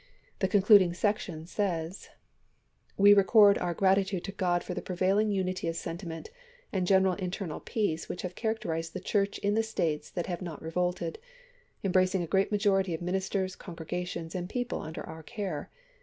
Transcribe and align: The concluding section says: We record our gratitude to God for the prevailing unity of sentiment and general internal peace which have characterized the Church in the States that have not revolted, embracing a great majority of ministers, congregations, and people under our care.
The 0.39 0.47
concluding 0.47 0.95
section 0.95 1.45
says: 1.45 2.09
We 2.97 3.13
record 3.13 3.59
our 3.59 3.75
gratitude 3.75 4.23
to 4.23 4.31
God 4.31 4.63
for 4.63 4.73
the 4.73 4.81
prevailing 4.81 5.29
unity 5.29 5.67
of 5.67 5.75
sentiment 5.75 6.31
and 6.73 6.87
general 6.87 7.13
internal 7.13 7.59
peace 7.59 8.09
which 8.09 8.23
have 8.23 8.33
characterized 8.33 8.93
the 8.93 8.99
Church 8.99 9.37
in 9.37 9.53
the 9.53 9.61
States 9.61 10.09
that 10.09 10.25
have 10.25 10.41
not 10.41 10.59
revolted, 10.59 11.19
embracing 11.83 12.23
a 12.23 12.27
great 12.27 12.51
majority 12.51 12.95
of 12.95 13.01
ministers, 13.03 13.55
congregations, 13.55 14.33
and 14.33 14.49
people 14.49 14.81
under 14.81 15.05
our 15.05 15.21
care. 15.21 15.69